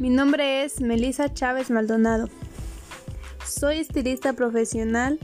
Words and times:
Mi 0.00 0.10
nombre 0.10 0.64
es 0.64 0.80
Melissa 0.80 1.32
Chávez 1.32 1.70
Maldonado. 1.70 2.28
Soy 3.46 3.78
estilista 3.78 4.32
profesional. 4.32 5.20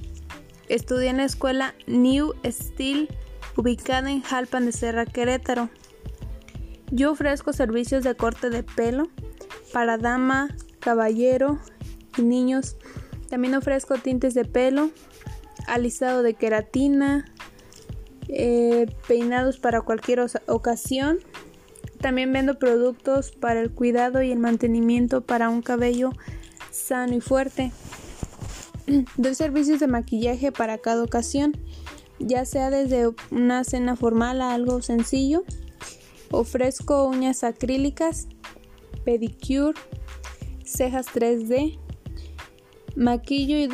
Estudié 0.68 1.08
en 1.08 1.16
la 1.16 1.24
escuela 1.24 1.74
New 1.88 2.34
Steel, 2.46 3.08
ubicada 3.56 4.12
en 4.12 4.22
Jalpan 4.22 4.66
de 4.66 4.72
Serra, 4.72 5.06
Querétaro. 5.06 5.70
Yo 6.92 7.10
ofrezco 7.10 7.52
servicios 7.52 8.04
de 8.04 8.14
corte 8.14 8.48
de 8.48 8.62
pelo 8.62 9.08
para 9.72 9.98
dama, 9.98 10.54
caballero 10.78 11.58
y 12.16 12.22
niños. 12.22 12.76
También 13.28 13.56
ofrezco 13.56 13.96
tintes 13.96 14.34
de 14.34 14.44
pelo, 14.44 14.92
alisado 15.66 16.22
de 16.22 16.34
queratina, 16.34 17.24
eh, 18.28 18.86
peinados 19.08 19.58
para 19.58 19.80
cualquier 19.80 20.24
ocasión. 20.46 21.18
También 22.00 22.32
vendo 22.32 22.58
productos 22.58 23.30
para 23.30 23.60
el 23.60 23.70
cuidado 23.70 24.22
y 24.22 24.30
el 24.30 24.38
mantenimiento 24.38 25.20
para 25.20 25.50
un 25.50 25.60
cabello 25.60 26.10
sano 26.70 27.14
y 27.14 27.20
fuerte. 27.20 27.72
Doy 29.16 29.34
servicios 29.34 29.80
de 29.80 29.86
maquillaje 29.86 30.50
para 30.50 30.78
cada 30.78 31.02
ocasión, 31.02 31.56
ya 32.18 32.44
sea 32.44 32.70
desde 32.70 33.10
una 33.30 33.64
cena 33.64 33.96
formal 33.96 34.40
a 34.40 34.54
algo 34.54 34.80
sencillo. 34.82 35.44
Ofrezco 36.30 37.06
uñas 37.06 37.44
acrílicas, 37.44 38.28
pedicure, 39.04 39.78
cejas 40.64 41.06
3D, 41.08 41.78
maquillo 42.96 43.56
y, 43.56 43.68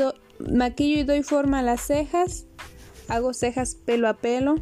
maquillo 0.53 1.01
y 1.01 1.05
doy 1.05 1.23
forma 1.23 1.61
a 1.61 1.63
las 1.63 1.83
cejas, 1.83 2.47
hago 3.09 3.35
cejas 3.35 3.75
pelo 3.75 4.09
a 4.09 4.15
pelo, 4.15 4.57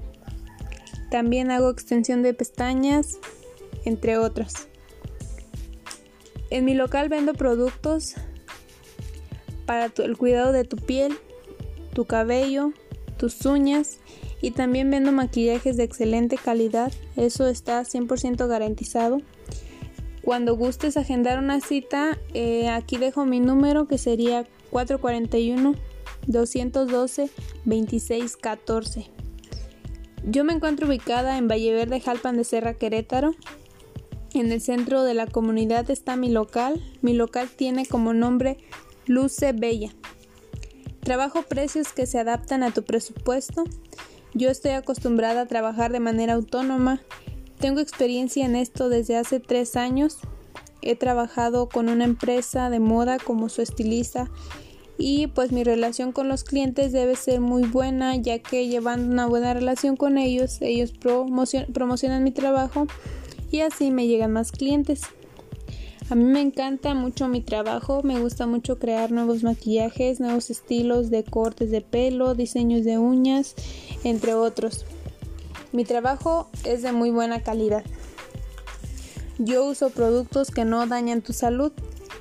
también 1.11 1.53
hago 1.53 1.71
extensión 1.71 2.23
de 2.23 2.35
pestañas, 2.35 3.19
entre 3.85 4.19
otros. 4.19 4.69
En 6.51 6.65
mi 6.65 6.75
local 6.75 7.09
vendo 7.09 7.35
productos 7.35 8.15
para 9.67 9.91
el 9.97 10.17
cuidado 10.17 10.53
de 10.53 10.65
tu 10.65 10.77
piel, 10.77 11.15
tu 11.95 12.05
cabello, 12.05 12.73
tus 13.17 13.45
uñas 13.47 13.99
y 14.41 14.51
también 14.51 14.91
vendo 14.91 15.11
maquillajes 15.11 15.77
de 15.77 15.85
excelente 15.85 16.37
calidad, 16.37 16.93
eso 17.17 17.49
está 17.49 17.83
100% 17.83 18.47
garantizado. 18.47 19.23
Cuando 20.23 20.57
gustes 20.57 20.97
agendar 20.97 21.39
una 21.39 21.61
cita, 21.61 22.19
eh, 22.33 22.69
aquí 22.69 22.97
dejo 22.97 23.27
mi 23.27 23.41
número 23.41 23.89
que 23.89 23.99
sería 23.99 24.47
441 24.71 25.75
212 26.27 27.31
2614. 27.65 29.11
Yo 30.27 30.45
me 30.45 30.55
encuentro 30.55 30.87
ubicada 30.87 31.37
en 31.37 31.49
Valleverde, 31.49 32.01
Jalpan 32.01 32.37
de 32.37 32.45
Serra, 32.45 32.75
Querétaro. 32.75 33.35
En 34.35 34.51
el 34.51 34.61
centro 34.61 35.05
de 35.05 35.15
la 35.15 35.29
comunidad 35.29 35.89
está 35.93 36.17
mi 36.17 36.29
local. 36.29 36.83
Mi 37.03 37.15
local 37.15 37.49
tiene 37.55 37.87
como 37.87 38.13
nombre 38.15 38.59
Luce 39.07 39.53
Bella. 39.53 39.95
Trabajo 41.01 41.43
precios 41.43 41.93
que 41.93 42.07
se 42.07 42.19
adaptan 42.19 42.65
a 42.65 42.73
tu 42.73 42.83
presupuesto. 42.83 43.62
Yo 44.35 44.51
estoy 44.51 44.73
acostumbrada 44.73 45.43
a 45.43 45.47
trabajar 45.47 45.93
de 45.93 46.01
manera 46.01 46.33
autónoma. 46.33 47.01
Tengo 47.61 47.79
experiencia 47.79 48.45
en 48.45 48.57
esto 48.57 48.89
desde 48.89 49.17
hace 49.17 49.39
tres 49.39 49.77
años. 49.77 50.19
He 50.83 50.97
trabajado 50.97 51.69
con 51.69 51.89
una 51.89 52.05
empresa 52.05 52.71
de 52.71 52.81
moda 52.81 53.19
como 53.19 53.49
su 53.49 53.62
estilista 53.62 54.29
y 54.99 55.29
pues 55.29 55.53
mi 55.53 55.62
relación 55.62 56.11
con 56.11 56.29
los 56.29 56.43
clientes 56.43 56.91
debe 56.91 57.15
ser 57.15 57.41
muy 57.41 57.62
buena 57.62 58.17
ya 58.17 58.41
que 58.41 58.69
llevando 58.69 59.12
una 59.12 59.27
buena 59.27 59.53
relación 59.53 59.97
con 59.97 60.19
ellos 60.19 60.59
ellos 60.61 60.93
promocionan 60.93 62.23
mi 62.23 62.31
trabajo 62.31 62.87
y 63.55 63.60
así 63.60 63.92
me 63.92 64.08
llegan 64.08 64.33
más 64.33 64.50
clientes. 64.50 65.02
A 66.10 66.16
mí 66.16 66.24
me 66.24 66.41
encanta 66.41 66.92
mucho 66.92 67.28
mi 67.28 67.41
trabajo, 67.41 68.03
me 68.03 68.19
gusta 68.19 68.48
mucho 68.48 68.81
crear 68.81 69.12
nuevos 69.12 69.44
maquillajes, 69.44 70.19
nuevos 70.19 70.50
estilos 70.50 71.09
de 71.09 71.22
cortes 71.22 71.70
de 71.70 71.81
pelo, 71.81 72.34
diseños 72.34 72.84
de 72.84 72.98
uñas, 72.98 73.54
entre 74.03 74.34
otros. 74.34 74.84
Mi 75.70 75.84
trabajo 75.84 76.50
es 76.64 76.82
de 76.82 76.91
muy 76.91 77.12
buena 77.12 77.44
calidad. 77.44 77.84
Yo 79.38 79.64
uso 79.66 79.91
productos 79.91 80.50
que 80.50 80.64
no 80.64 80.88
dañan 80.88 81.22
tu 81.22 81.32
salud 81.32 81.70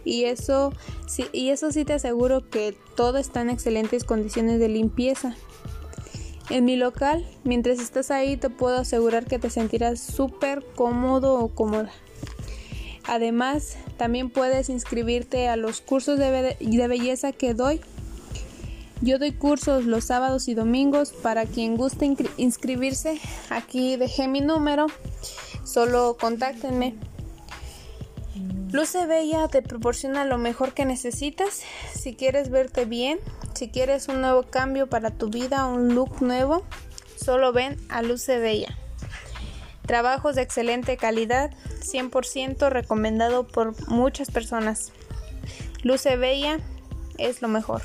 y 0.06 0.26
eso, 0.26 0.72
sí, 1.08 1.26
y 1.34 1.50
eso 1.50 1.72
sí 1.72 1.84
te 1.84 1.94
aseguro 1.94 2.48
que 2.48 2.78
todo 2.96 3.18
está 3.18 3.42
en 3.42 3.50
excelentes 3.50 4.04
condiciones 4.04 4.60
de 4.60 4.70
limpieza. 4.70 5.36
En 6.50 6.66
mi 6.66 6.76
local, 6.76 7.26
mientras 7.44 7.80
estás 7.80 8.12
ahí, 8.12 8.38
te 8.38 8.50
puedo 8.50 8.78
asegurar 8.78 9.26
que 9.26 9.40
te 9.40 9.50
sentirás 9.50 10.00
súper 10.00 10.64
cómodo 10.76 11.40
o 11.40 11.50
cómoda. 11.50 11.90
Además, 13.06 13.78
también 13.98 14.30
puedes 14.30 14.70
inscribirte 14.70 15.48
a 15.48 15.56
los 15.56 15.82
cursos 15.82 16.20
de, 16.20 16.56
belleza 16.88 17.32
que 17.32 17.54
doy. 17.54 17.82
Yo 19.02 19.20
doy 19.20 19.34
cursos 19.34 19.86
los 19.86 20.06
sábados 20.06 20.48
y 20.48 20.54
domingos 20.54 21.12
para 21.12 21.46
quien 21.46 21.76
guste 21.76 22.16
inscribirse. 22.38 23.20
Aquí 23.50 23.98
dejé 23.98 24.28
mi 24.28 24.42
número. 24.42 24.88
Solo 25.66 26.18
contáctenme. 26.20 26.96
Luce 28.72 29.06
Bella 29.06 29.48
te 29.48 29.62
proporciona 29.62 30.26
lo 30.26 30.38
mejor 30.38 30.74
que 30.74 30.86
necesitas. 30.86 31.62
Si 31.94 32.16
quieres 32.16 32.50
verte 32.50 32.86
bien, 32.86 33.20
si 33.54 33.70
quieres 33.70 34.08
un 34.08 34.22
nuevo 34.22 34.44
cambio 34.44 34.88
para 34.88 35.12
tu 35.12 35.30
vida, 35.30 35.66
un 35.66 35.94
look 35.94 36.22
nuevo, 36.22 36.64
solo 37.16 37.54
ven 37.54 37.78
a 37.90 38.02
Luce 38.02 38.40
Bella. 38.40 38.76
Trabajos 39.86 40.36
de 40.36 40.42
excelente 40.42 40.98
calidad, 40.98 41.52
100% 41.82 42.70
recomendado 42.70 43.48
por 43.48 43.88
muchas 43.90 44.32
personas. 44.32 44.92
Luce 45.84 46.16
Bella 46.18 46.58
es 47.18 47.42
lo 47.42 47.50
mejor. 47.50 47.84